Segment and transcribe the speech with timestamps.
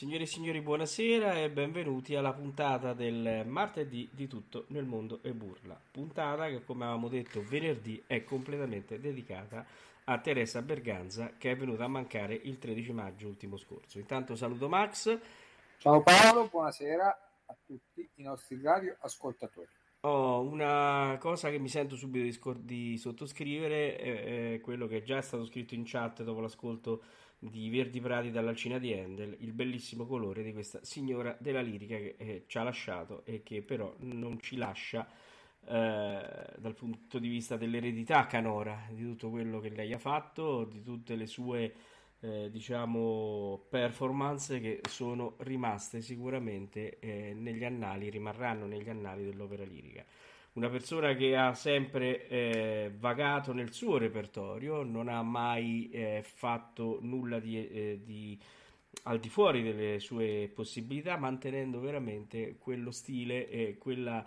[0.00, 5.34] Signore e signori, buonasera e benvenuti alla puntata del martedì di Tutto nel mondo e
[5.34, 5.78] burla.
[5.90, 9.62] Puntata che, come avevamo detto venerdì, è completamente dedicata
[10.04, 13.98] a Teresa Berganza che è venuta a mancare il 13 maggio ultimo scorso.
[13.98, 15.18] Intanto saluto Max.
[15.76, 19.68] Ciao Paolo, buonasera a tutti i nostri radio ascoltatori.
[20.04, 25.02] Ho una cosa che mi sento subito di, scor- di sottoscrivere, è, è quello che
[25.02, 27.02] già è stato scritto in chat dopo l'ascolto
[27.42, 32.14] di Verdi Prati dall'Alcina di Handel, il bellissimo colore di questa signora della lirica che
[32.18, 35.08] eh, ci ha lasciato e che però non ci lascia
[35.66, 36.22] eh,
[36.58, 41.16] dal punto di vista dell'eredità canora, di tutto quello che lei ha fatto, di tutte
[41.16, 41.74] le sue
[42.20, 50.04] eh, diciamo performance che sono rimaste sicuramente eh, negli annali, rimarranno negli annali dell'opera lirica.
[50.52, 56.98] Una persona che ha sempre eh, vagato nel suo repertorio, non ha mai eh, fatto
[57.02, 58.38] nulla di, eh, di,
[59.04, 64.26] al di fuori delle sue possibilità, mantenendo veramente quello stile e quella,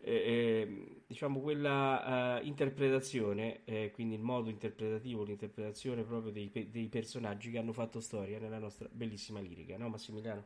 [0.00, 6.88] eh, eh, diciamo, quella uh, interpretazione, eh, quindi il modo interpretativo, l'interpretazione proprio dei, dei
[6.88, 10.44] personaggi che hanno fatto storia nella nostra bellissima lirica, no Massimiliano?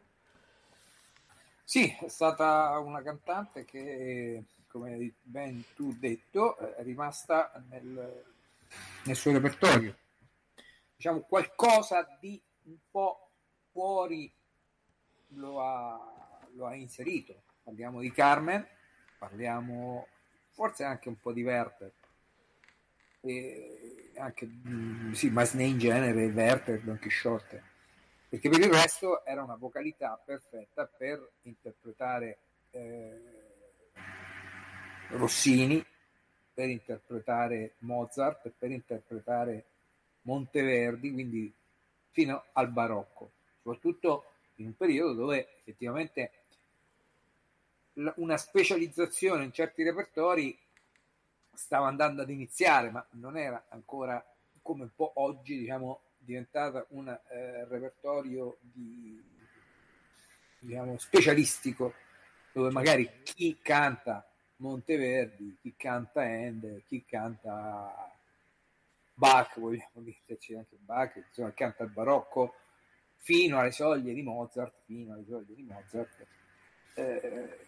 [1.64, 8.24] Sì, è stata una cantante che come ben tu detto, è rimasta nel,
[9.04, 9.96] nel suo repertorio.
[10.94, 13.30] Diciamo qualcosa di un po'
[13.70, 14.32] fuori
[15.28, 17.42] lo ha, lo ha inserito.
[17.62, 18.66] Parliamo di Carmen,
[19.18, 20.06] parliamo
[20.50, 21.92] forse anche un po' di Werther,
[23.20, 27.62] e anche mm, sì, Masney in genere, Werther, Don Quixote,
[28.28, 32.38] perché per il resto era una vocalità perfetta per interpretare
[32.70, 33.45] eh,
[35.10, 35.84] Rossini
[36.52, 39.64] per interpretare Mozart, per interpretare
[40.22, 41.52] Monteverdi, quindi
[42.10, 43.32] fino al barocco,
[43.62, 44.24] soprattutto
[44.56, 46.30] in un periodo dove effettivamente
[48.16, 50.58] una specializzazione in certi repertori
[51.52, 54.22] stava andando ad iniziare, ma non era ancora
[54.62, 59.22] come un po' oggi, diciamo, diventata un eh, repertorio di,
[60.58, 61.94] diciamo, specialistico,
[62.52, 64.26] dove magari chi canta
[64.56, 68.10] Monteverdi, chi canta Handel, chi canta
[69.14, 72.54] Bach, vogliamo dirci anche Bach, insomma, canta il barocco
[73.16, 76.26] fino alle soglie di Mozart, fino alle soglie di Mozart,
[76.94, 77.66] eh,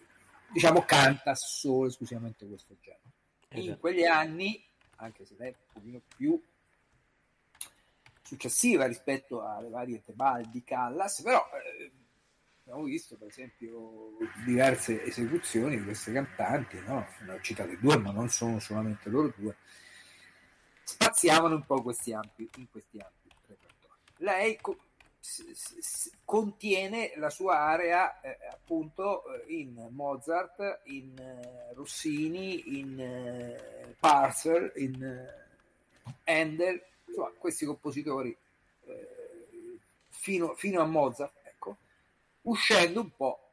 [0.51, 3.11] diciamo canta solo esclusivamente questo genere.
[3.49, 3.69] Esatto.
[3.69, 4.63] In quegli anni,
[4.97, 6.41] anche se è un pochino più
[8.21, 11.91] successiva rispetto alle varie Tebaldi, Callas, però eh,
[12.69, 17.07] abbiamo visto per esempio diverse esecuzioni di queste cantanti, no?
[17.21, 19.55] ne ho citate due, ma non sono solamente loro due,
[20.83, 23.93] spaziavano un po' questi ampi, in questi ampi repertori.
[24.17, 24.77] Lei co-
[25.19, 32.99] s- s- contiene la sua area eh, appunto eh, in Mozart, in eh, Rossini, in
[32.99, 35.47] eh, Parcel, in eh,
[36.31, 38.35] Handel, insomma questi compositori
[38.85, 39.07] eh,
[40.09, 41.37] fino, fino a Mozart
[42.43, 43.51] uscendo un po'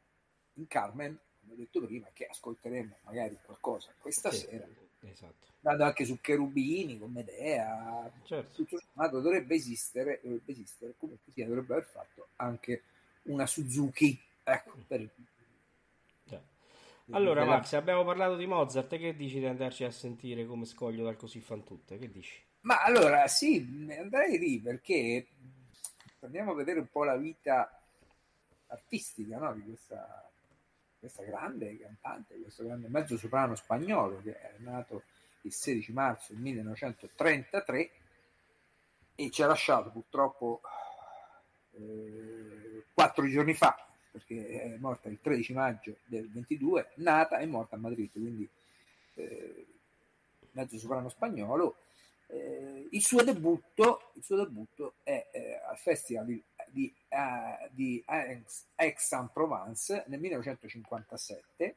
[0.54, 4.66] in Carmen, come ho detto prima, che ascolteremo magari qualcosa questa sì, sera.
[5.00, 5.46] Esatto.
[5.60, 8.54] Vado anche su Cherubini, con Medea, certo.
[8.54, 12.82] tutto sommato dovrebbe esistere, dovrebbe esistere, comunque sia, dovrebbe aver fatto anche
[13.24, 14.20] una Suzuki.
[14.44, 15.10] Ecco, per...
[17.10, 18.96] Allora, Max, abbiamo parlato di Mozart.
[18.96, 21.98] Che dici di andarci a sentire come scoglio dal così fan tutte?
[21.98, 22.42] Che dici?
[22.62, 25.26] Ma allora, sì, andrei lì perché
[26.20, 27.75] andiamo a vedere un po' la vita
[28.68, 29.54] artistica no?
[29.54, 30.30] di questa,
[30.98, 35.02] questa grande cantante, questo grande mezzo soprano spagnolo che è nato
[35.42, 37.90] il 16 marzo del 1933
[39.14, 40.60] e ci ha lasciato purtroppo
[41.72, 43.86] eh, quattro giorni fa
[44.16, 48.48] perché è morta il 13 maggio del 22, nata e morta a Madrid, quindi
[49.14, 49.66] eh,
[50.52, 51.76] mezzo soprano spagnolo.
[52.28, 56.42] Eh, il, suo debutto, il suo debutto è eh, al Festival di
[56.76, 58.04] di, uh, di
[58.74, 61.76] Aix-en-Provence nel 1957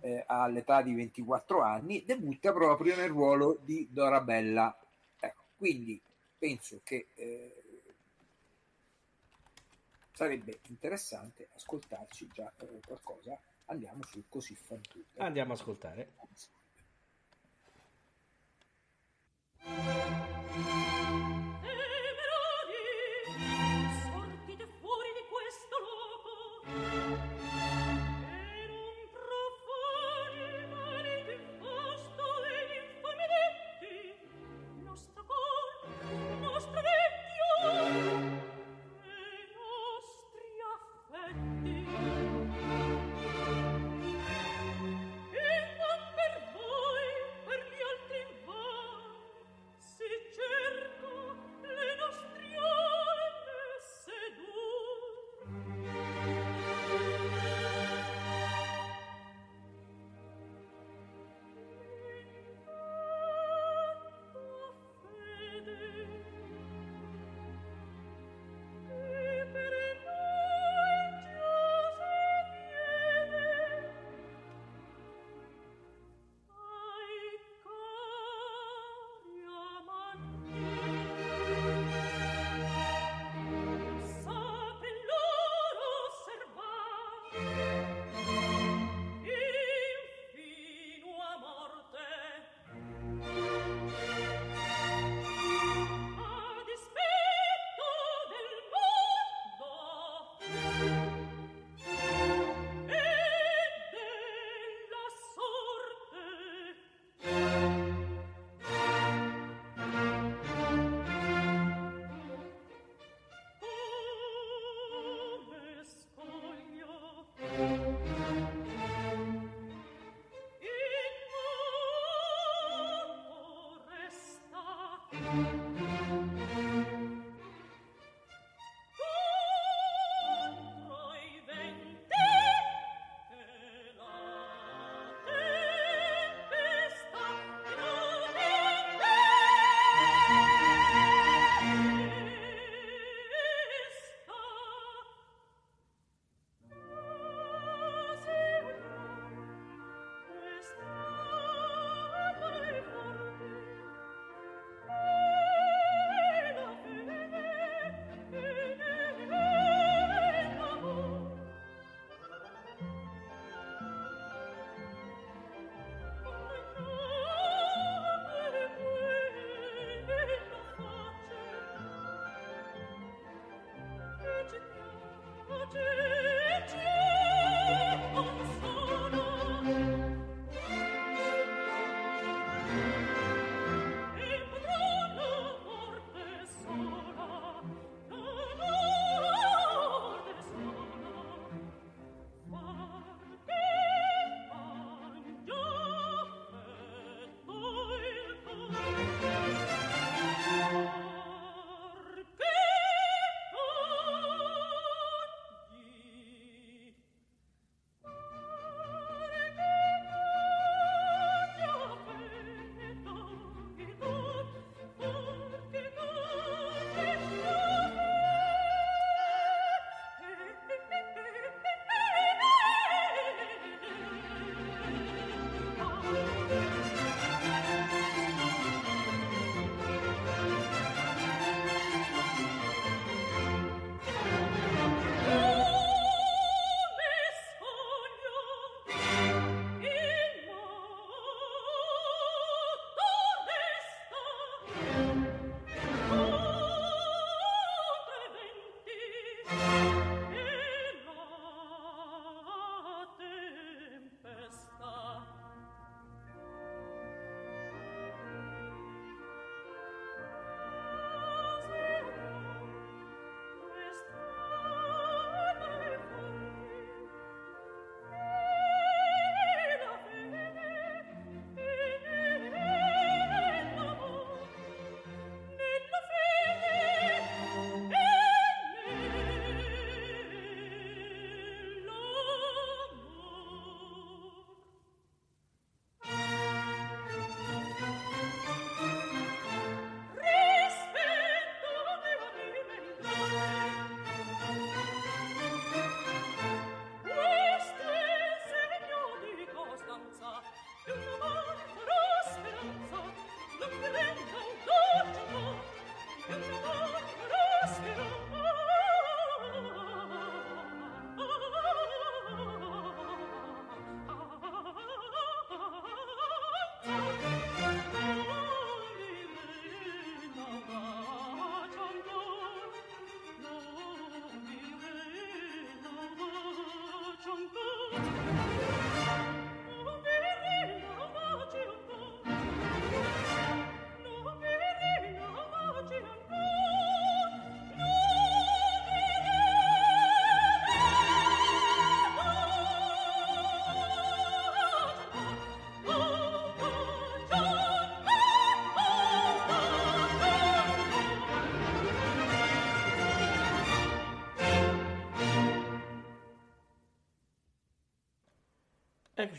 [0.00, 4.76] eh, all'età di 24 anni debutta proprio nel ruolo di Dorabella
[5.18, 6.00] ecco, quindi
[6.38, 7.62] penso che eh,
[10.12, 13.38] sarebbe interessante ascoltarci già eh, qualcosa.
[13.68, 16.12] Andiamo su così fan tutto andiamo ad ascoltare
[19.66, 20.95] Música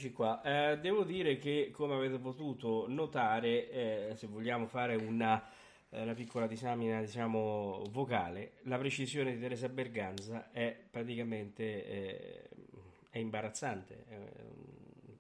[0.08, 5.44] Eccoci qua, eh, devo dire che come avete potuto notare, eh, se vogliamo fare una,
[5.90, 12.50] eh, una piccola disamina diciamo, vocale, la precisione di Teresa Berganza è praticamente eh,
[13.10, 14.06] è imbarazzante,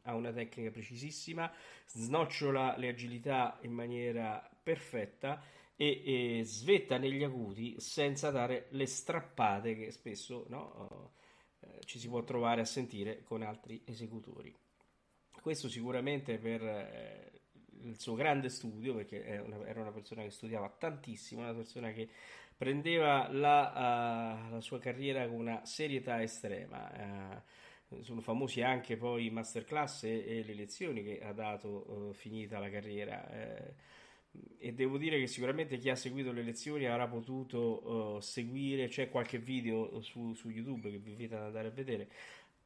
[0.04, 1.52] ha una tecnica precisissima,
[1.88, 5.42] snocciola le agilità in maniera perfetta
[5.76, 11.12] e, e svetta negli acuti senza dare le strappate che spesso no,
[11.60, 14.56] eh, ci si può trovare a sentire con altri esecutori.
[15.42, 17.32] Questo sicuramente per eh,
[17.84, 22.10] il suo grande studio, perché era una persona che studiava tantissimo, una persona che
[22.58, 27.44] prendeva la, uh, la sua carriera con una serietà estrema.
[27.90, 32.14] Uh, sono famosi anche poi i masterclass e, e le lezioni che ha dato uh,
[32.14, 33.30] finita la carriera.
[33.30, 33.74] Eh,
[34.60, 39.10] e devo dire che sicuramente chi ha seguito le lezioni avrà potuto uh, seguire, c'è
[39.10, 42.10] qualche video su, su, YouTube che vi invito ad andare a vedere,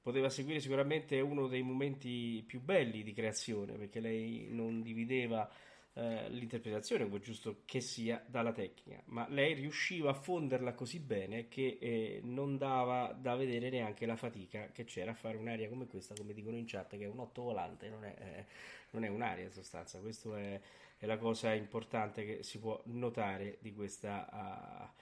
[0.01, 5.49] poteva seguire sicuramente uno dei momenti più belli di creazione perché lei non divideva
[5.93, 11.47] uh, l'interpretazione, come giusto che sia, dalla tecnica, ma lei riusciva a fonderla così bene
[11.47, 15.87] che eh, non dava da vedere neanche la fatica che c'era a fare un'aria come
[15.87, 18.45] questa, come dicono in chat, che è un otto volante, non è, eh,
[18.91, 20.59] non è un'aria in sostanza, questo è
[21.01, 25.01] è la cosa importante che si può notare di questa, uh,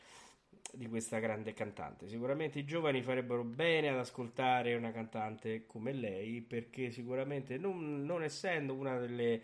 [0.73, 2.07] di questa grande cantante.
[2.07, 8.23] Sicuramente i giovani farebbero bene ad ascoltare una cantante come lei, perché sicuramente non, non
[8.23, 9.41] essendo una delle,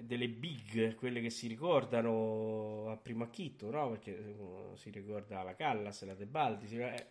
[0.00, 3.90] delle big, quelle che si ricordano a primo acchitto, no?
[3.90, 4.36] perché
[4.74, 7.06] si ricorda la Callas, la Tebaldi, si, eh,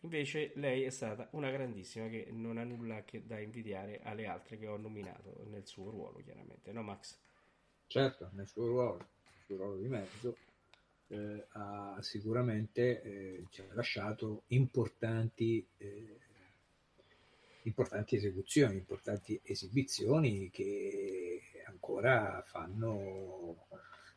[0.00, 4.66] invece lei è stata una grandissima che non ha nulla da invidiare alle altre che
[4.66, 7.18] ho nominato nel suo ruolo, chiaramente, no Max?
[7.92, 10.36] certo nel suo ruolo, nel suo ruolo di mezzo,
[11.12, 16.18] eh, ha sicuramente eh, ci ha lasciato importanti, eh,
[17.64, 23.66] importanti esecuzioni, importanti esibizioni che ancora fanno,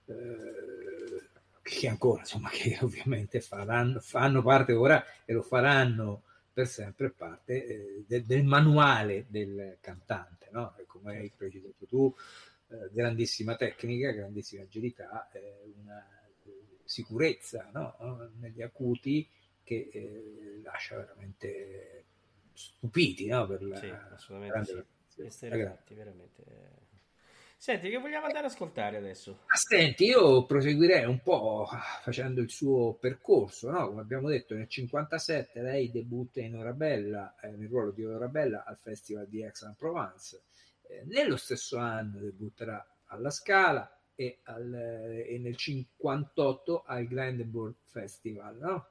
[0.05, 1.29] eh,
[1.61, 6.23] che ancora, insomma, che ovviamente faranno, fanno parte ora e lo faranno
[6.53, 10.73] per sempre parte eh, del, del manuale del cantante, no?
[10.87, 12.15] come hai precisato tu,
[12.69, 16.14] eh, grandissima tecnica, grandissima agilità, eh, una
[16.95, 18.31] sicurezza no?
[18.39, 19.29] negli acuti
[19.63, 22.05] che eh, lascia veramente
[22.53, 23.45] stupiti no?
[23.47, 25.47] per la sì, assolutamente sì.
[25.93, 26.83] veramente.
[27.57, 29.39] Senti, che vogliamo andare ad ascoltare adesso?
[29.47, 31.67] Ah, senti, io proseguirei un po'
[32.03, 33.87] facendo il suo percorso, no?
[33.87, 38.77] Come abbiamo detto, nel 57 lei debutta in Orabella, eh, nel ruolo di Orabella al
[38.77, 40.43] Festival di Aix-en-Provence
[40.87, 48.57] eh, nello stesso anno debutterà alla Scala e, al, e nel 58 al Brandenburg Festival.
[48.57, 48.87] No?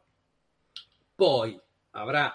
[1.14, 1.60] Poi
[1.90, 2.32] avrà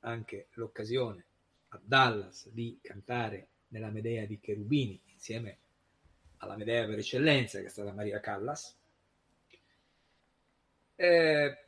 [0.00, 1.24] anche l'occasione
[1.68, 5.58] a Dallas di cantare nella Medea di Cherubini insieme
[6.38, 8.76] alla Medea per eccellenza che è stata Maria Callas.
[10.94, 11.58] Eh,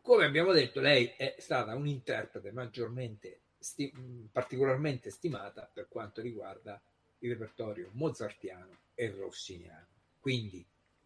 [0.00, 6.80] come abbiamo detto, lei è stata un'interprete maggiormente sti- particolarmente stimata per quanto riguarda
[7.24, 9.86] il repertorio mozartiano e rossiniano.
[10.20, 10.64] Quindi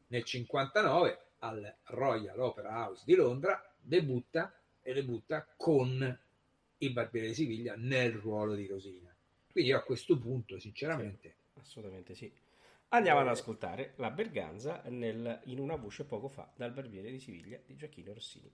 [0.09, 4.53] nel 59 al Royal Opera House di Londra debutta
[4.83, 6.19] e debutta con
[6.79, 9.15] il Barbiere di Siviglia nel ruolo di Rosina.
[9.51, 12.33] Quindi a questo punto, sinceramente, sì, assolutamente sì.
[12.89, 17.59] Andiamo ad ascoltare la Berganza nel, in una voce poco fa dal Barbiere di Siviglia
[17.65, 18.51] di Giacchino Rossini.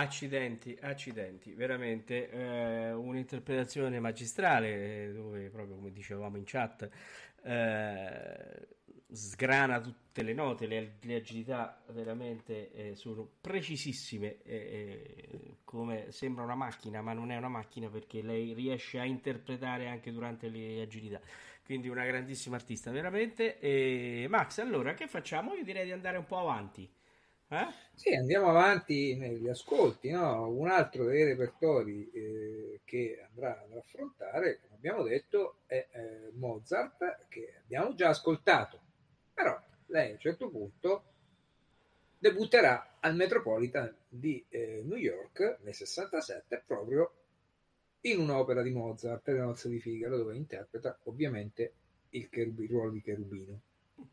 [0.00, 6.88] Accidenti, accidenti, veramente eh, un'interpretazione magistrale eh, dove proprio come dicevamo in chat
[7.42, 8.68] eh,
[9.12, 14.38] sgrana tutte le note, le, le agilità veramente eh, sono precisissime,
[15.64, 20.12] come sembra una macchina, ma non è una macchina perché lei riesce a interpretare anche
[20.12, 21.20] durante le agilità.
[21.62, 23.58] Quindi una grandissima artista, veramente.
[23.58, 25.52] E Max, allora che facciamo?
[25.54, 26.90] Io direi di andare un po' avanti.
[27.52, 27.66] Eh?
[27.94, 30.10] Sì, andiamo avanti negli ascolti.
[30.10, 30.48] No?
[30.48, 37.26] Un altro dei repertori eh, che andrà ad affrontare, come abbiamo detto, è eh, Mozart,
[37.28, 38.78] che abbiamo già ascoltato.
[39.34, 41.04] Però lei a un certo punto
[42.18, 47.12] debutterà al Metropolitan di eh, New York nel 67 proprio
[48.02, 51.72] in un'opera di Mozart, Le nozze di Figaro, dove interpreta ovviamente
[52.10, 53.60] il, cherubi, il ruolo di cherubino.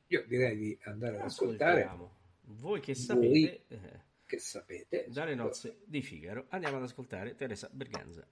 [0.08, 1.90] Io direi di andare ad ascoltare
[2.48, 7.70] voi che sapete, Voi eh, che sapete dalle nozze di Figaro, andiamo ad ascoltare Teresa
[7.72, 8.28] Berganza.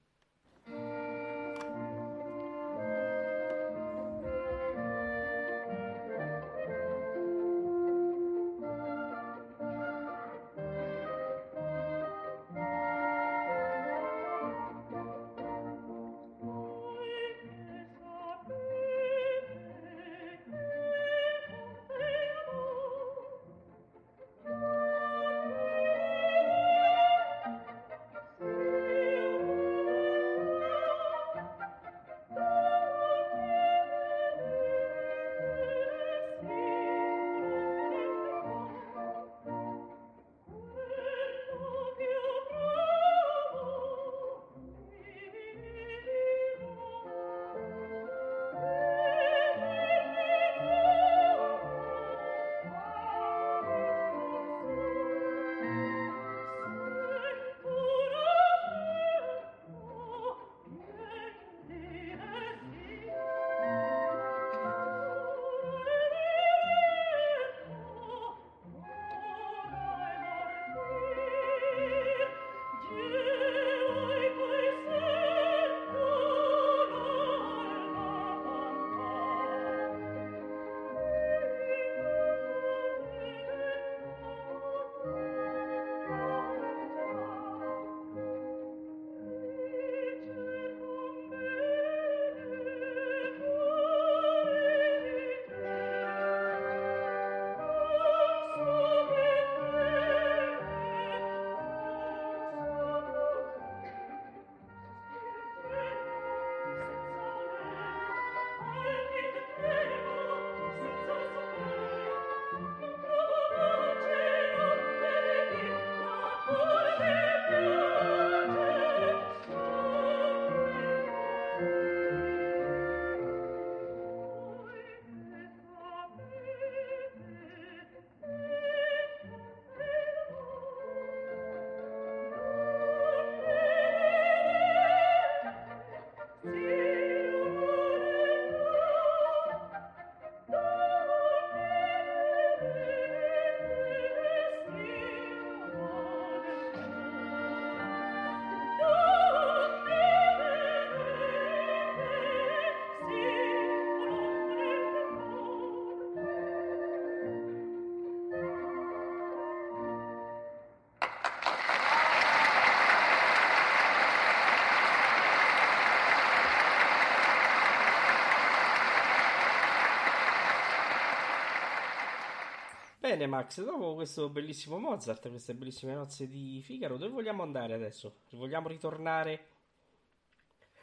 [173.05, 178.21] Bene, Max, dopo questo bellissimo Mozart, queste bellissime nozze di Figaro, dove vogliamo andare adesso?
[178.31, 179.45] Vogliamo ritornare?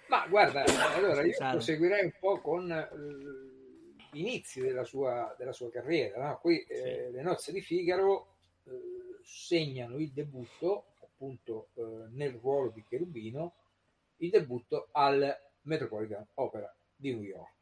[0.07, 0.63] Ma guarda,
[0.95, 2.97] allora io proseguirei un po' con uh,
[4.13, 6.29] gli inizi della sua, della sua carriera.
[6.29, 6.39] No?
[6.39, 6.83] Qui eh, sì.
[6.83, 8.71] eh, le nozze di Figaro eh,
[9.25, 13.57] segnano il debutto, appunto, eh, nel ruolo di cherubino,
[14.19, 17.57] il debutto al Metropolitan Opera di New York.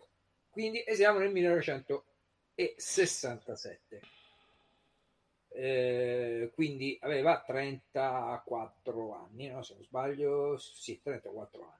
[0.50, 4.18] Quindi siamo nel 1967
[5.52, 9.62] eh, quindi aveva 34 anni, no?
[9.62, 11.78] se non sbaglio, sì, 34 anni.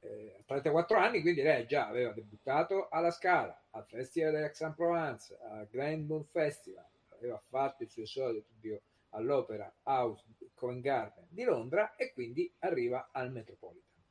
[0.00, 6.06] Eh, 34 anni, quindi lei già aveva debuttato alla Scala, al Festival d'Aix-en-Provence, al Grand
[6.06, 10.24] Moon Festival, aveva fatto il suo esordio all'Opera House
[10.54, 14.02] Covent Garden di Londra e quindi arriva al Metropolitan.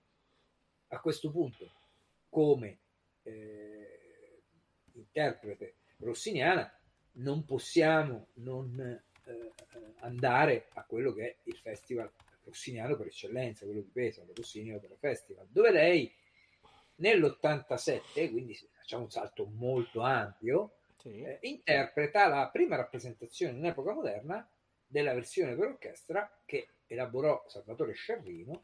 [0.88, 1.72] A questo punto,
[2.30, 2.80] come
[3.24, 4.42] eh,
[4.94, 6.72] interprete rossiniana,
[7.14, 9.52] non possiamo non eh,
[10.00, 12.12] andare a quello che è il festival
[12.44, 16.14] rossiniano per eccellenza, quello di Pesaro, Rossini Opera Festival, dove lei
[16.96, 21.22] nell'87, quindi facciamo un salto molto ampio, sì.
[21.22, 24.48] eh, interpreta la prima rappresentazione in epoca moderna
[24.86, 28.64] della versione per orchestra che elaborò Salvatore Sciarrino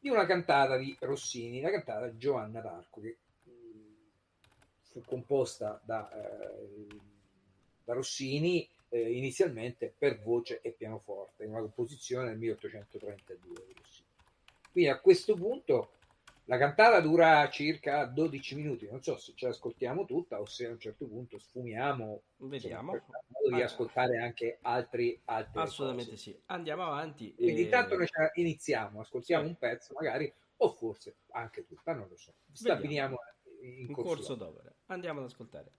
[0.00, 3.50] di una cantata di Rossini, la cantata Giovanna d'Arco, che mh,
[4.90, 6.96] fu composta da, eh,
[7.84, 13.64] da Rossini eh, inizialmente per voce e pianoforte, in una composizione del 1832.
[14.70, 15.92] Quindi a questo punto
[16.46, 20.70] la cantata dura circa 12 minuti, non so se ce l'ascoltiamo tutta o se a
[20.70, 22.22] un certo punto sfumiamo.
[22.36, 22.94] Vediamo.
[22.94, 26.22] Insomma, modo di ascoltare anche altri, altri Assolutamente cose.
[26.22, 26.42] sì.
[26.46, 27.34] Andiamo avanti.
[27.34, 27.64] Quindi e...
[27.64, 29.48] intanto noi iniziamo, ascoltiamo sì.
[29.50, 32.34] un pezzo magari, o forse anche tutta, non lo so.
[32.50, 33.16] Stabiliamo
[33.62, 34.74] in, in corso, corso d'opera.
[34.86, 35.70] Andiamo ad ascoltare.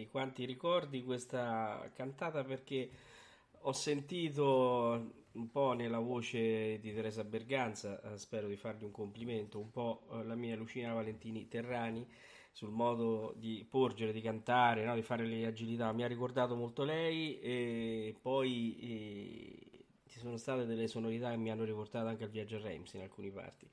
[0.00, 2.90] Accidenti, quanti ricordi questa cantata perché
[3.62, 9.58] ho sentito un po' nella voce di Teresa Berganza, eh, spero di fargli un complimento,
[9.58, 12.06] un po' eh, la mia Lucina Valentini Terrani
[12.52, 14.94] sul modo di porgere, di cantare, no?
[14.94, 15.92] di fare le agilità.
[15.92, 21.50] Mi ha ricordato molto lei e poi eh, ci sono state delle sonorità che mi
[21.50, 23.68] hanno riportato anche al viaggio a Reims in alcuni parti.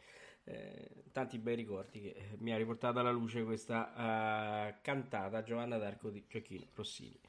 [0.48, 5.78] Eh, tanti bei ricordi che eh, mi ha riportato alla luce questa uh, cantata Giovanna
[5.78, 7.20] d'Arco di Gioacchino Rossini.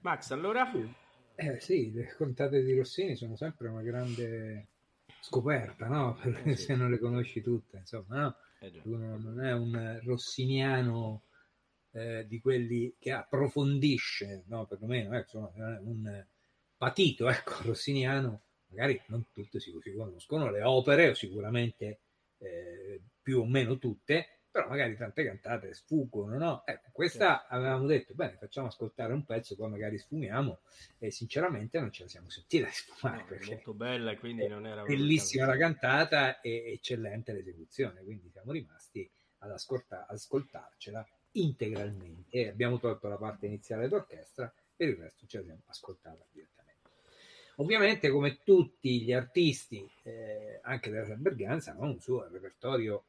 [0.00, 0.68] Max, allora?
[1.36, 4.66] Eh sì, le cantate di Rossini sono sempre una grande
[5.20, 6.18] scoperta, no?
[6.20, 6.64] Perché eh sì.
[6.64, 8.36] se non le conosci tutte, insomma, no?
[8.58, 11.22] Eh Uno non è un rossiniano
[11.92, 14.66] eh, di quelli che approfondisce, no?
[14.66, 16.26] Perlomeno, eh, insomma, un
[16.76, 22.00] patito, ecco, rossiniano, magari non tutte si, si conoscono le opere, o sicuramente
[22.38, 26.62] eh, più o meno tutte, però magari tante cantate sfuggono, no?
[26.64, 27.54] Ecco, questa sì.
[27.54, 30.60] avevamo detto, bene, facciamo ascoltare un pezzo, poi magari sfumiamo,
[30.98, 33.22] e sinceramente non ce la siamo sentita di sfumare.
[33.22, 34.84] No, perché molto bella quindi non era...
[34.84, 42.48] Bellissima la cantata e eccellente l'esecuzione, quindi siamo rimasti ad ascolta- ascoltarcela integralmente.
[42.48, 46.53] Abbiamo tolto la parte iniziale d'orchestra e il resto ce la siamo ascoltata direttamente.
[47.56, 53.04] Ovviamente, come tutti gli artisti, eh, anche della Berganza, hanno un suo repertorio,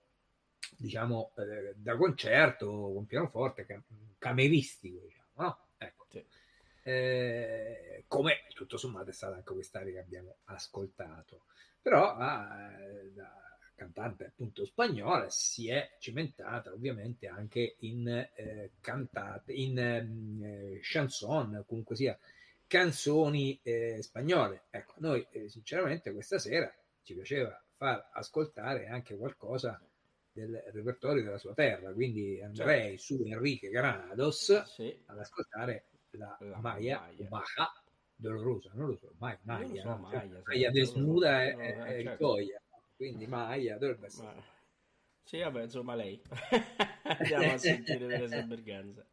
[0.77, 3.83] diciamo, eh, da concerto con pianoforte, cam-
[4.17, 5.59] cameristico, diciamo, no?
[5.77, 6.05] Ecco.
[6.09, 6.23] Sì.
[6.83, 11.45] Eh, come tutto sommato è stata anche quest'area che abbiamo ascoltato.
[11.81, 12.71] Però ah,
[13.15, 21.63] la cantante appunto spagnola si è cimentata ovviamente anche in eh, cantate, in eh, chanson,
[21.67, 22.17] comunque sia
[22.67, 24.65] canzoni eh, spagnole.
[24.69, 29.79] Ecco, noi eh, sinceramente questa sera ci piaceva far ascoltare anche qualcosa
[30.31, 33.03] del repertorio della sua terra, quindi andrei certo.
[33.03, 35.03] su Enrique Granados sì.
[35.05, 37.27] ad ascoltare la, la Maya, Maya.
[37.29, 37.73] Baja
[38.15, 39.97] Dolorosa, non lo so, Maya, Maya, so, no?
[39.97, 42.37] Maya, cioè, Maya desnuda è, è, è certo.
[42.97, 44.27] quindi Maya dovrebbe essere.
[44.27, 44.43] Ma...
[45.23, 46.21] Sì, vabbè, insomma lei.
[47.03, 49.05] Andiamo a sentire Teresa Berganza.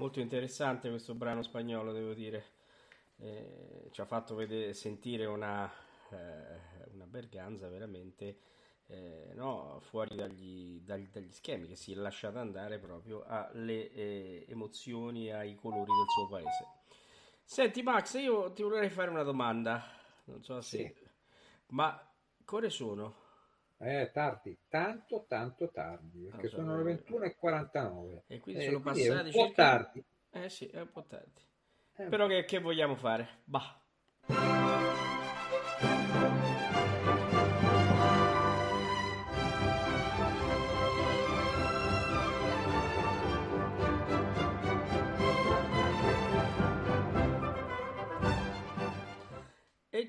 [0.00, 2.52] Molto interessante questo brano spagnolo, devo dire.
[3.18, 5.70] Eh, ci ha fatto vedere, sentire una,
[6.08, 8.38] eh, una berganza veramente
[8.86, 14.46] eh, no, fuori dagli, dagli, dagli, schemi, che si è lasciata andare proprio alle eh,
[14.48, 16.66] emozioni, ai colori del suo paese.
[17.44, 19.84] Senti Max, io ti vorrei fare una domanda,
[20.24, 20.94] non so se...
[20.96, 21.08] Sì.
[21.72, 22.10] Ma
[22.46, 23.19] core sono?
[23.82, 28.22] Eh, tardi, tanto tanto tardi, perché so, sono le 21.49.
[28.26, 29.54] E quindi eh, sono quindi passati un po' circa...
[29.54, 30.04] tardi.
[30.30, 31.40] Eh sì, è un po' tardi.
[31.96, 33.40] Eh, Però che, che vogliamo fare?
[33.44, 33.79] Bah.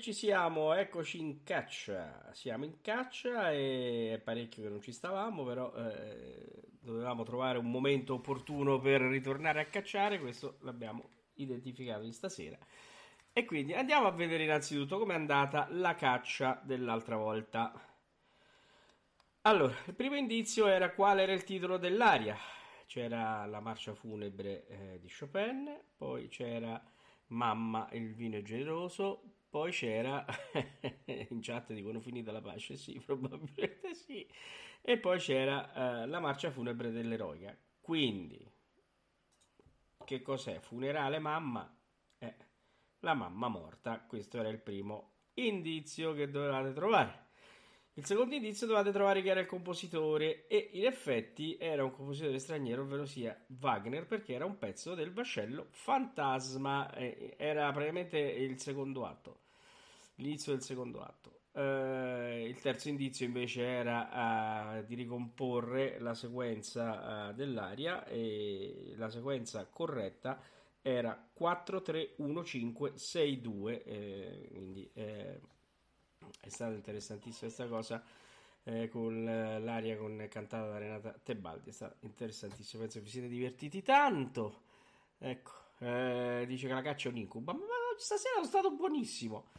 [0.02, 2.28] Ci siamo, eccoci in caccia.
[2.32, 7.70] Siamo in caccia e è parecchio che non ci stavamo, però eh, dovevamo trovare un
[7.70, 10.18] momento opportuno per ritornare a cacciare.
[10.18, 12.58] Questo l'abbiamo identificato di stasera.
[13.32, 17.72] E quindi andiamo a vedere innanzitutto com'è andata la caccia dell'altra volta.
[19.42, 22.36] Allora, il primo indizio era qual era il titolo dell'aria.
[22.86, 26.82] C'era la marcia funebre eh, di Chopin, poi c'era
[27.28, 29.22] Mamma, il vino è generoso,
[29.52, 30.24] poi c'era,
[31.28, 34.26] in chat dicono finita la pace, sì, probabilmente sì.
[34.80, 37.54] E poi c'era uh, la marcia funebre dell'eroica.
[37.82, 38.50] Quindi,
[40.06, 40.58] che cos'è?
[40.58, 41.70] Funerale mamma?
[42.16, 42.34] Eh,
[43.00, 44.00] la mamma morta.
[44.00, 47.26] Questo era il primo indizio che dovevate trovare.
[47.92, 52.38] Il secondo indizio dovevate trovare chi era il compositore e in effetti era un compositore
[52.38, 59.04] straniero, ovvero sia Wagner, perché era un pezzo del vascello Fantasma, era praticamente il secondo
[59.04, 59.41] atto
[60.22, 61.30] l'inizio del secondo atto.
[61.52, 69.10] Uh, il terzo indizio invece era uh, di ricomporre la sequenza uh, dell'aria e la
[69.10, 70.40] sequenza corretta
[70.82, 75.40] era 4 3 1 5 6 2 eh, quindi eh,
[76.40, 78.02] è stata interessantissima questa cosa
[78.64, 83.28] eh, con l'aria con, cantata da Renata Tebaldi è stata interessantissima penso che vi siete
[83.28, 84.62] divertiti tanto
[85.18, 87.66] ecco eh, dice che la caccia è un incubo ma, ma
[87.96, 89.50] stasera è stato buonissimo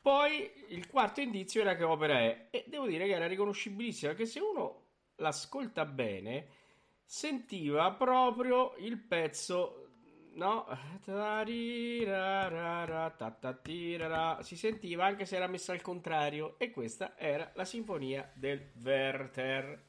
[0.00, 4.26] poi il quarto indizio era che opera è, e devo dire che era riconoscibilissima, perché
[4.26, 4.84] se uno
[5.16, 6.46] l'ascolta bene,
[7.04, 9.88] sentiva proprio il pezzo,
[10.34, 10.66] no?
[14.40, 19.88] Si sentiva anche se era messa al contrario, e questa era la sinfonia del Werther.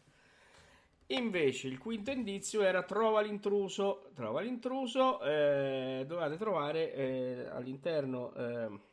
[1.07, 4.11] Invece il quinto indizio era trova l'intruso.
[4.13, 8.33] Trova l'intruso, eh, dovete trovare eh, all'interno.
[8.33, 8.89] Eh,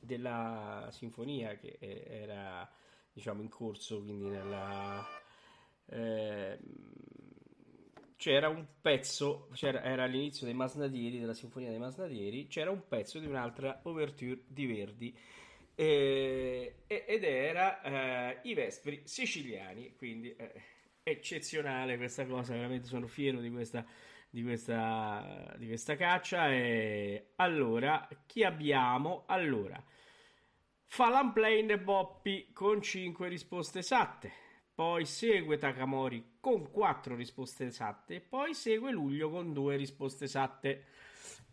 [0.00, 2.70] della sinfonia che era
[3.12, 5.04] diciamo in corso quindi nella
[5.86, 6.58] eh,
[8.16, 13.18] c'era un pezzo c'era, era all'inizio dei Masnadieri della sinfonia dei Masnadieri c'era un pezzo
[13.18, 15.18] di un'altra ouverture di Verdi
[15.74, 20.52] eh, ed era eh, i Vespri siciliani quindi eh,
[21.02, 23.84] eccezionale questa cosa veramente sono fiero di questa
[24.30, 26.50] di questa, di questa caccia.
[26.50, 29.24] E allora, chi abbiamo?
[29.26, 29.82] Allora,
[30.84, 34.32] Falan Plane Boppi con 5 risposte esatte.
[34.74, 38.20] Poi segue Takamori con 4 risposte esatte.
[38.20, 40.84] Poi segue Luglio con 2 risposte esatte.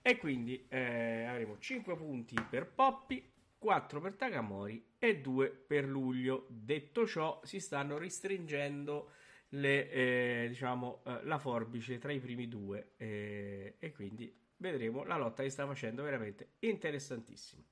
[0.01, 6.45] E quindi eh, avremo 5 punti per Poppi, 4 per Takamori e 2 per Luglio.
[6.49, 9.09] Detto ciò, si stanno restringendo
[9.55, 15.17] le, eh, diciamo, eh, la forbice tra i primi due eh, e quindi vedremo la
[15.17, 17.63] lotta che sta facendo veramente interessantissima.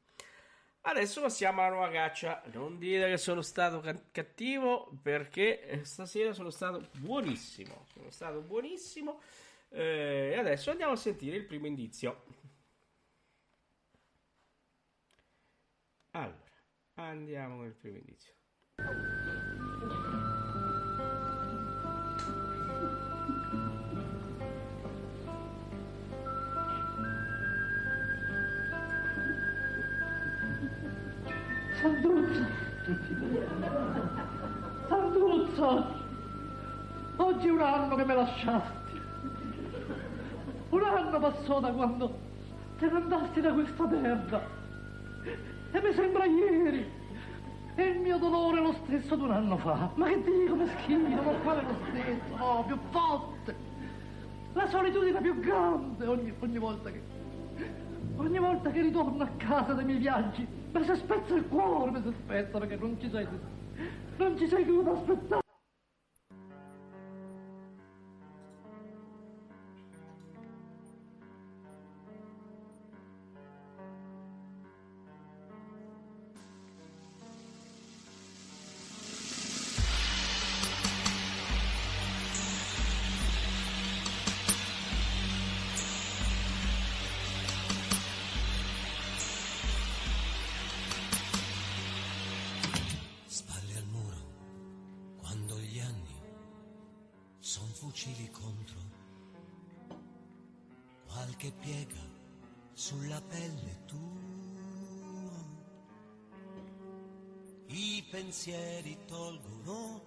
[0.86, 2.44] Adesso passiamo alla nuova caccia.
[2.52, 3.82] Non dite che sono stato
[4.12, 7.86] cattivo perché eh, stasera sono stato buonissimo.
[7.94, 9.22] Sono stato buonissimo.
[9.70, 12.26] Eh, e adesso andiamo a sentire il primo indizio.
[16.12, 16.44] Allora,
[16.96, 18.34] andiamo il primo indizio.
[31.84, 32.48] Santuzza!
[34.88, 35.86] Santuzza!
[37.18, 39.02] Oggi è un anno che me lasciasti.
[40.70, 42.18] Un anno passò da quando
[42.80, 44.42] te ne andasti da questa terra.
[45.74, 46.90] E mi sembra ieri.
[47.76, 49.90] E il mio dolore è lo stesso di un anno fa.
[49.96, 52.38] Ma che dico, meschino, ma quale lo stesso?
[52.38, 53.56] No, più forte.
[54.54, 57.02] La solitudine più grande ogni, ogni volta che...
[58.16, 62.02] Ogni volta che ritorno a casa dai miei viaggi mi si spezza il cuore, mi
[62.02, 63.28] si spezza perché non ci sei,
[64.18, 65.43] non ci sei ad aspettare.
[108.44, 110.02] Pensieri tolgono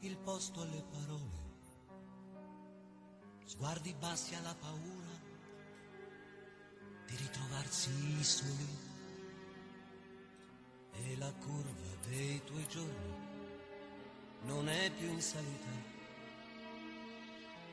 [0.00, 1.38] il posto alle parole,
[3.44, 5.14] sguardi bassi alla paura
[7.06, 8.76] di ritrovarsi soli
[10.94, 13.14] e la curva dei tuoi giorni
[14.42, 15.68] non è più in salita.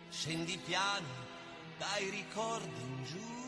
[0.09, 1.07] Scendi piano
[1.79, 3.46] dai ricordi in giù.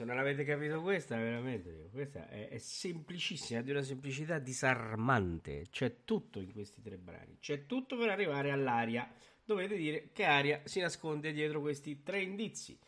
[0.00, 5.66] Se non avete capito questa, veramente, questa è, è semplicissima, di una semplicità disarmante.
[5.70, 9.06] C'è tutto in questi tre brani, c'è tutto per arrivare all'aria.
[9.44, 12.78] Dovete dire che aria si nasconde dietro questi tre indizi.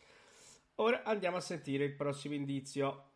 [0.77, 3.11] Ora andiamo a sentire il prossimo indizio.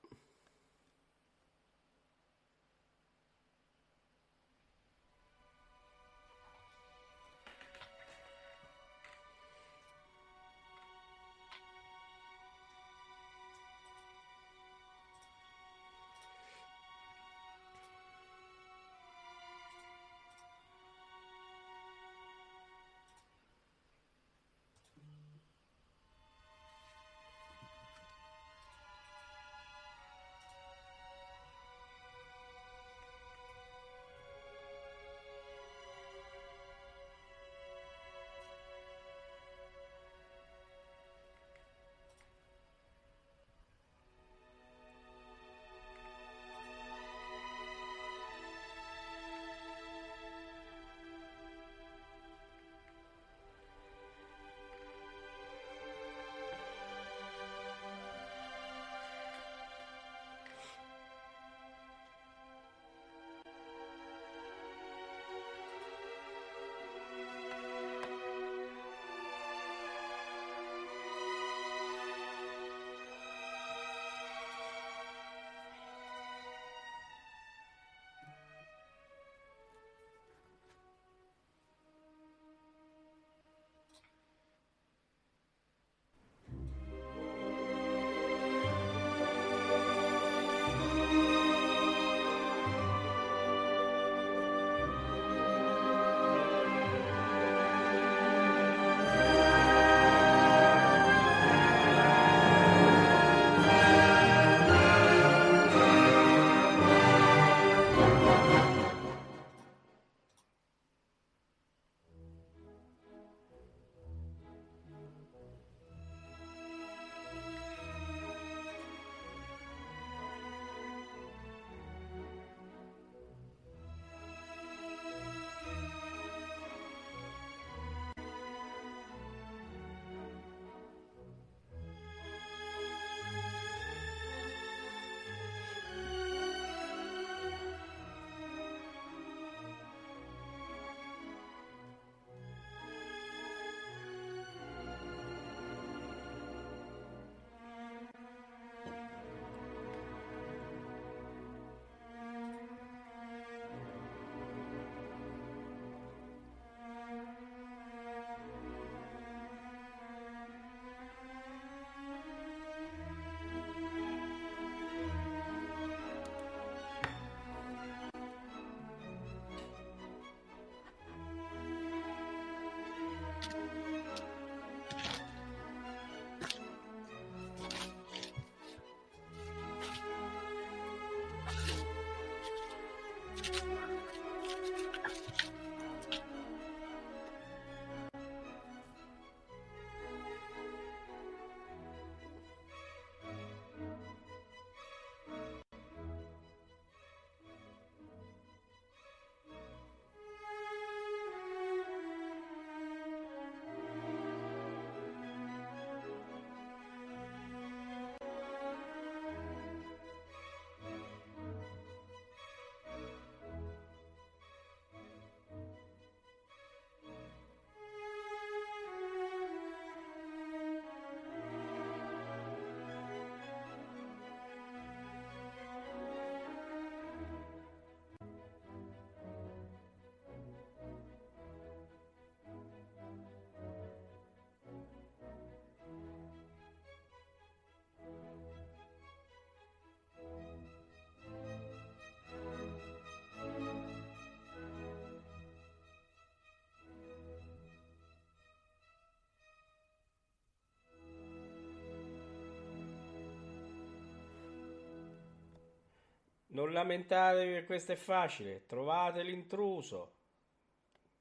[256.58, 260.16] Non lamentatevi che questo è facile, trovate l'intruso.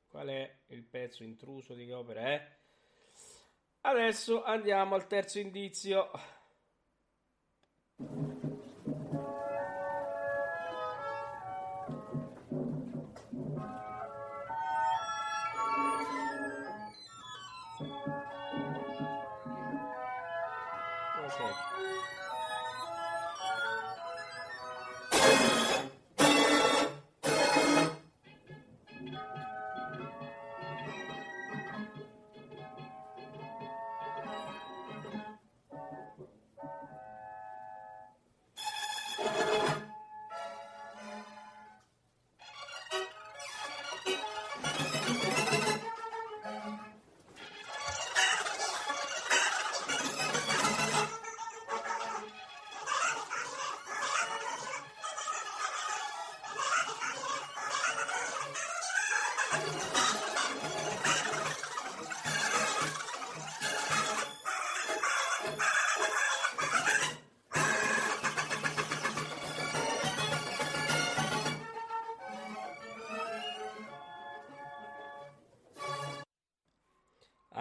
[0.08, 2.56] Qual è il pezzo intruso di che opera è?
[3.82, 6.10] Adesso andiamo al terzo indizio.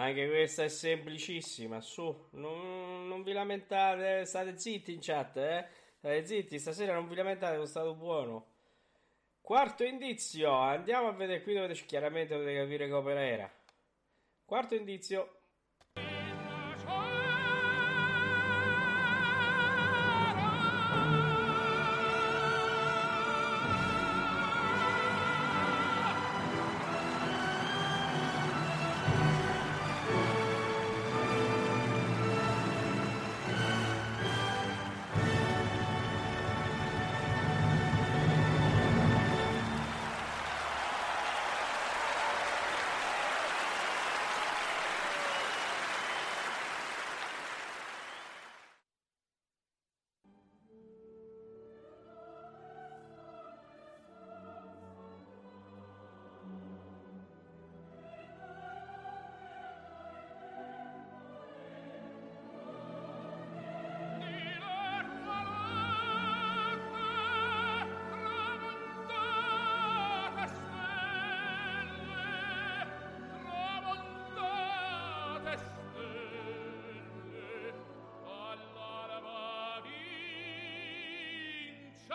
[0.06, 5.66] Anche questa è semplicissima, su, non, non vi lamentate, state zitti in chat, eh?
[5.98, 8.52] State zitti, stasera non vi lamentate, è stato buono.
[9.40, 13.52] Quarto indizio, andiamo a vedere, qui dovete chiaramente dovete capire che era.
[14.44, 15.35] Quarto indizio,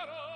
[0.02, 0.31] Caro.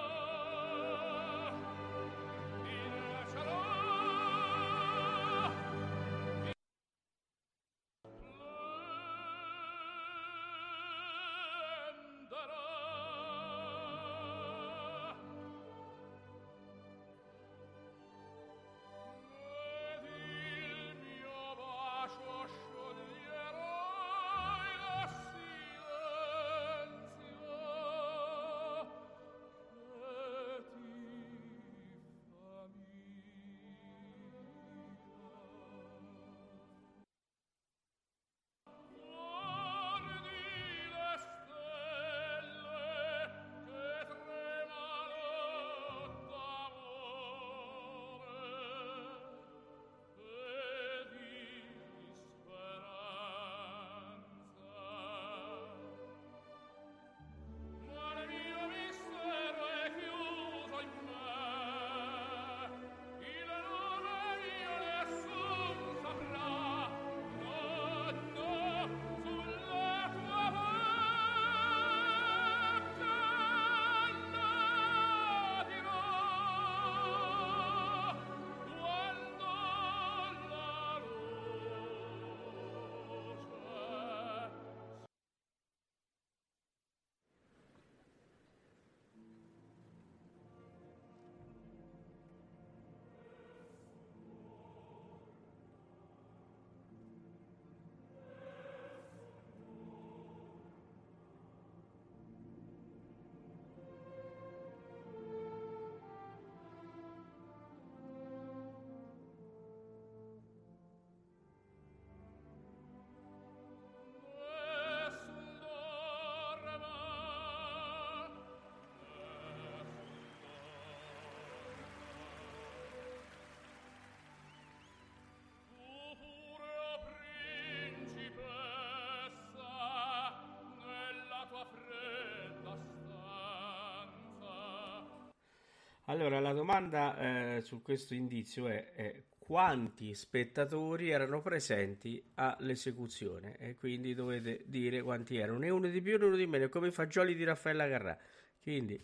[136.15, 137.17] Allora, la domanda
[137.57, 145.01] eh, su questo indizio è, è quanti spettatori erano presenti all'esecuzione e quindi dovete dire
[145.01, 147.89] quanti erano, né uno di più né uno di meno, come i fagioli di Raffaella
[147.89, 148.17] Carrà.
[148.61, 148.97] Quindi,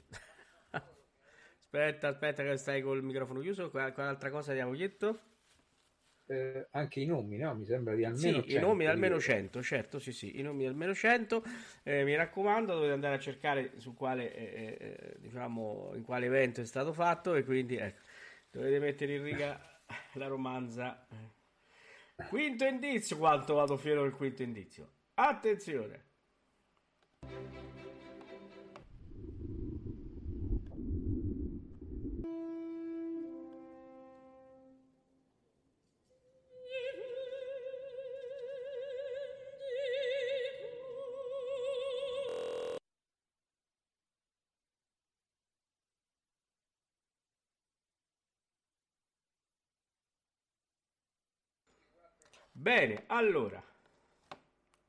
[0.71, 5.19] aspetta, aspetta che stai col microfono chiuso, qual, qual altra cosa abbiamo detto?
[6.31, 7.53] Eh, anche i nomi, no?
[7.55, 10.41] Mi sembra di almeno Sì, i 100, nomi almeno io- 100, certo, sì, sì, i
[10.41, 11.43] nomi almeno 100.
[11.83, 16.61] Eh, mi raccomando, dovete andare a cercare su quale, eh, eh, diciamo, in quale evento
[16.61, 17.99] è stato fatto e quindi ecco,
[18.49, 19.59] dovete mettere in riga
[20.13, 21.05] la romanza.
[22.29, 24.89] Quinto indizio, quanto vado fiero del quinto indizio.
[25.15, 26.05] Attenzione.
[52.61, 53.59] Bene, allora,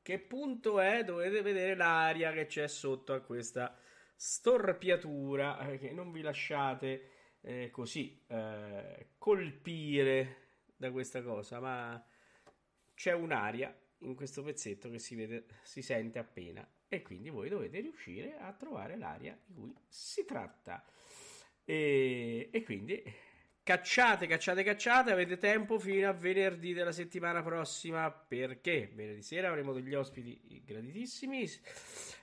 [0.03, 1.05] che punto è?
[1.05, 3.75] Dovete vedere l'aria che c'è sotto a questa
[4.15, 10.37] storpiatura, eh, che non vi lasciate eh, così eh, colpire
[10.77, 12.07] da questa cosa, ma
[12.93, 17.81] c'è un'aria in questo pezzetto che si vede, si sente appena e quindi voi dovete
[17.81, 20.85] riuscire a trovare l'aria di cui si tratta.
[21.65, 23.03] E, e quindi
[23.63, 25.13] cacciate, cacciate, cacciate.
[25.13, 31.49] Avete tempo fino a venerdì della settimana prossima perché venerdì sera avremo degli ospiti graditissimi.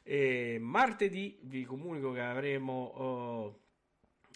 [0.04, 3.60] E martedì vi comunico che avremo oh,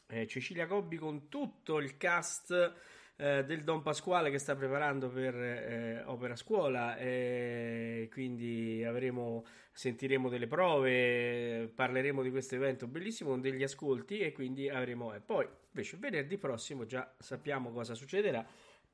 [0.08, 2.74] eh, Cecilia Cobbi con tutto il cast
[3.16, 6.96] eh, del Don Pasquale che sta preparando per eh, Opera Scuola.
[6.96, 14.70] Quindi avremo, sentiremo delle prove, parleremo di questo evento bellissimo con degli ascolti e quindi
[14.70, 15.14] avremo.
[15.14, 18.46] E poi invece venerdì prossimo già sappiamo cosa succederà,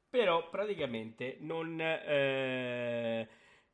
[0.09, 1.79] però praticamente non.
[1.79, 3.27] eh,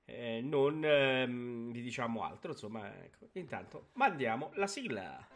[0.06, 3.30] eh, non ehm, vi diciamo altro, insomma, ecco.
[3.34, 5.28] intanto mandiamo la sigla.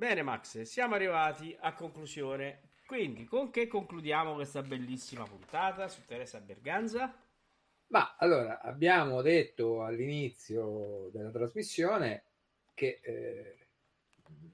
[0.00, 2.70] Bene, Max, siamo arrivati a conclusione.
[2.86, 7.14] Quindi, con che concludiamo questa bellissima puntata su Teresa Berganza?
[7.88, 12.22] Ma allora abbiamo detto all'inizio della trasmissione
[12.72, 13.56] che eh,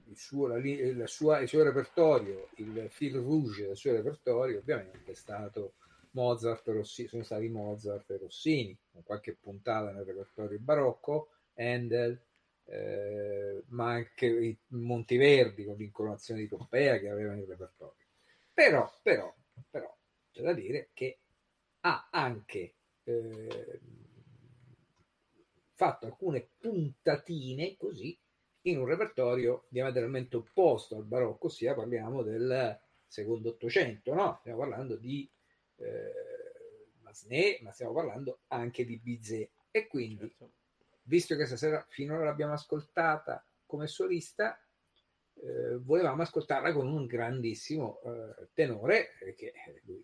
[0.09, 5.11] il, suo, la la sua- il suo repertorio, il fil rouge del suo repertorio, ovviamente
[5.11, 5.75] è stato
[6.11, 12.19] Mozart e Rossini, sono stati Mozart e Rossini, con qualche puntata nel repertorio barocco, Handel,
[12.69, 18.05] eh, ma anche i Monteverdi con l'incoronazione di Pompea che avevano il repertorio.
[18.53, 19.33] Però, però,
[19.69, 19.97] però,
[20.31, 21.19] c'è da dire che
[21.81, 23.79] ha anche eh,
[25.73, 28.17] fatto alcune puntatine così
[28.61, 34.37] in un repertorio diametralmente opposto al barocco, ossia parliamo del secondo Ottocento, no?
[34.41, 35.29] Stiamo parlando di
[35.77, 36.11] eh,
[37.01, 39.51] Massenet, ma stiamo parlando anche di Bizet.
[39.71, 40.51] E quindi, Certo.
[41.07, 44.59] Visto che stasera finora l'abbiamo ascoltata come solista,
[45.35, 49.53] eh, volevamo ascoltarla con un grandissimo eh, tenore eh, che
[49.83, 50.03] lui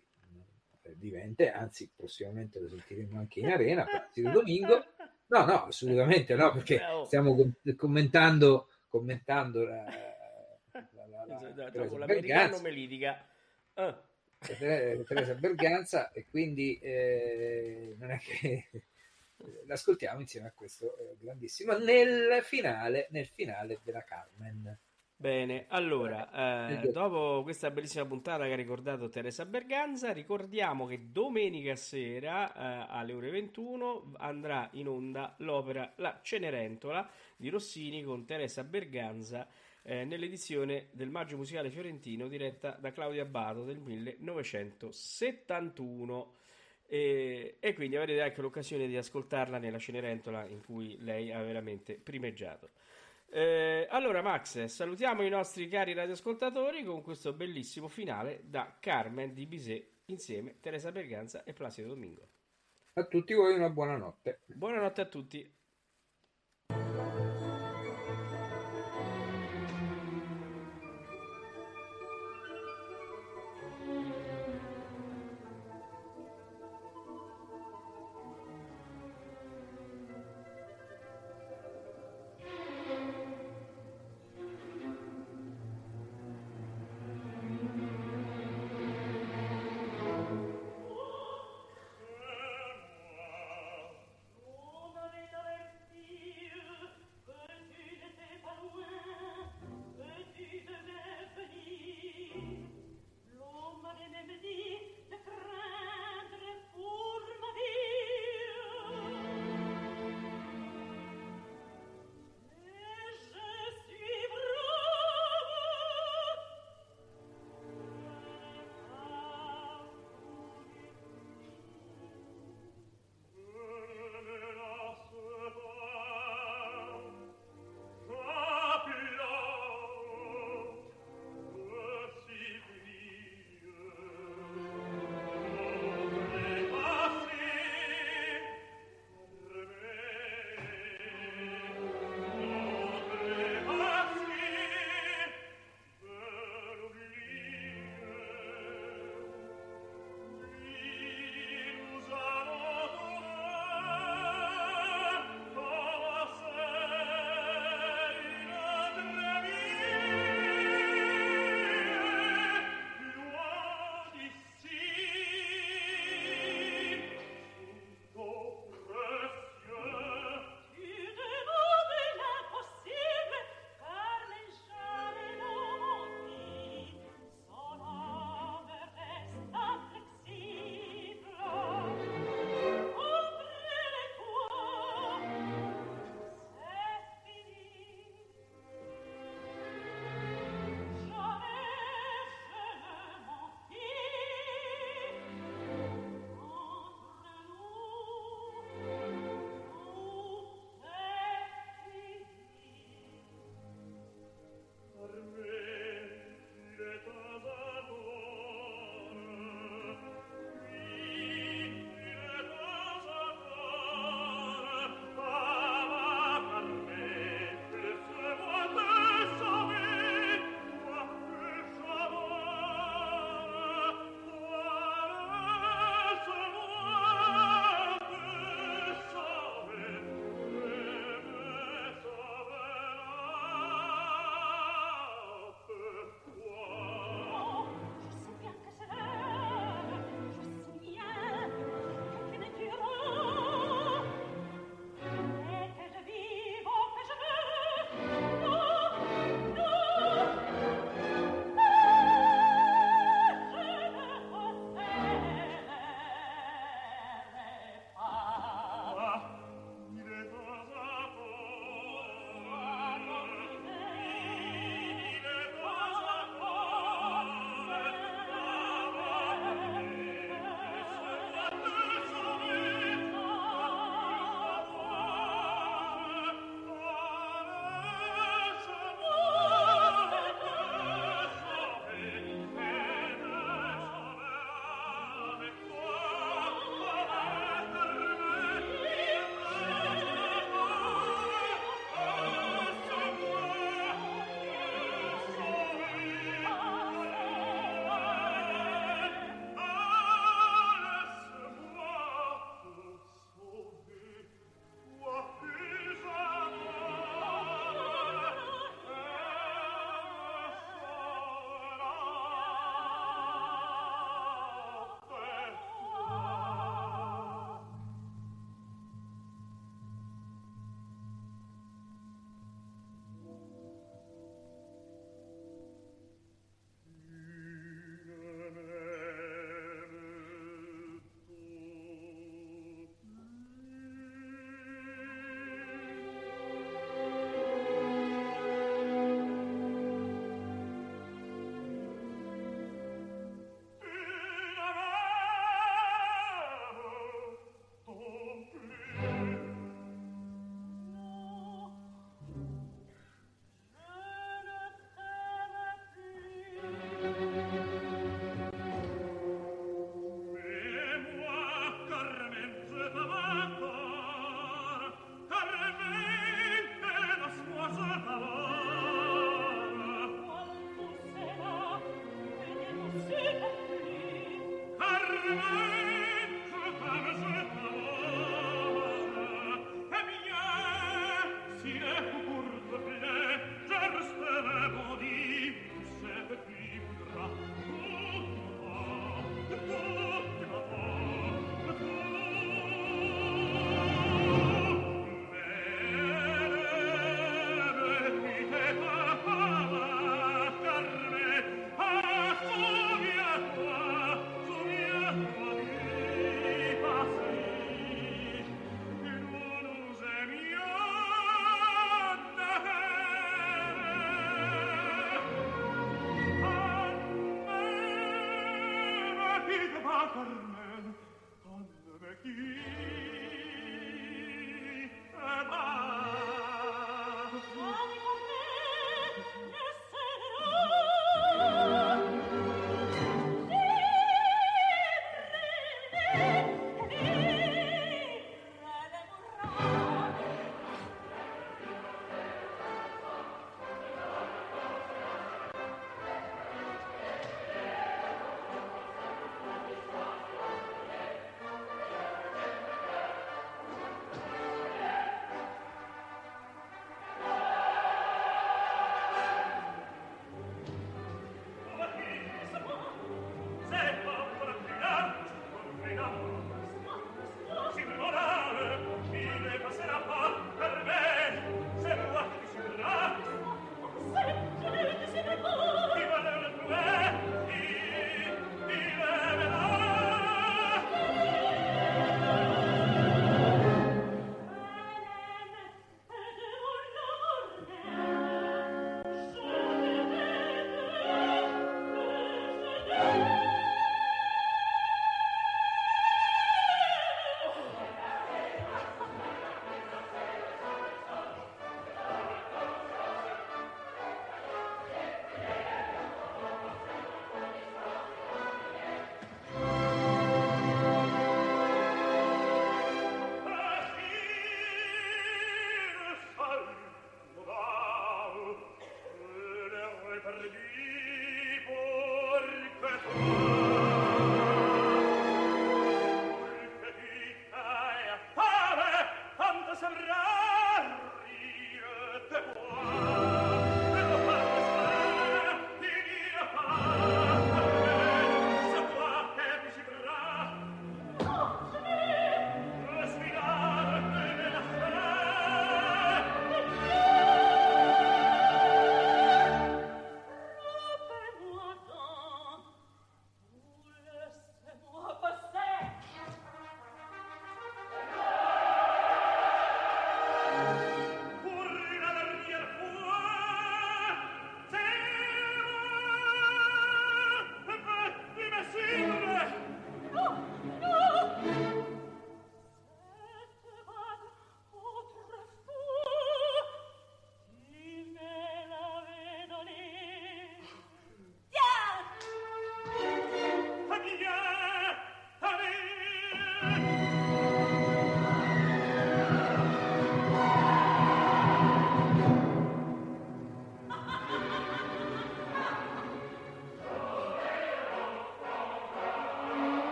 [0.82, 4.84] eh, diventa, anzi prossimamente lo sentiremo anche in arena, Placido Domingo.
[5.26, 9.84] No, no, assolutamente no, perché stiamo com- commentando, commentando la,
[10.70, 13.26] la, la, la- Teresa l'americano Berganza, me li dica.
[13.74, 14.02] Ah,
[14.38, 18.68] Tere- Teresa Berganza e quindi eh, non è che
[19.66, 24.78] l'ascoltiamo insieme a questo eh, grandissimo nel finale, nel finale della Carmen.
[25.16, 31.76] Bene, allora, eh, dopo questa bellissima puntata che ha ricordato Teresa Berganza, ricordiamo che domenica
[31.76, 38.64] sera eh, alle ore 21 andrà in onda l'opera La Cenerentola di Rossini con Teresa
[38.64, 39.46] Berganza
[39.82, 46.34] eh, nell'edizione del Maggio Musicale Fiorentino diretta da Claudia Abbato del 1971.
[46.94, 51.94] E, e quindi avrete anche l'occasione di ascoltarla nella Cenerentola in cui lei ha veramente
[51.96, 52.70] primeggiato.
[53.30, 59.44] Eh, allora, Max, salutiamo i nostri cari radioascoltatori con questo bellissimo finale da Carmen di
[59.44, 62.28] Bizet insieme Teresa Berganza e Placido Domingo.
[62.92, 64.42] A tutti voi una buona notte.
[64.46, 65.52] Buonanotte a tutti.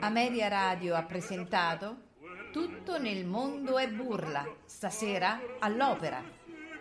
[0.00, 2.08] Ameria Radio ha presentato
[2.52, 6.20] Tutto nel mondo è burla, stasera all'opera,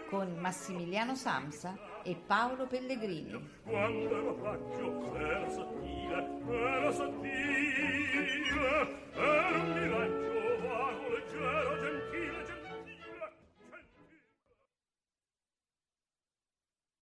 [0.09, 3.47] con Massimiliano Samsa e Paolo Pellegrini.
[3.63, 8.27] Quando ero raggio, era sottile, era sottile,
[9.13, 9.78] era un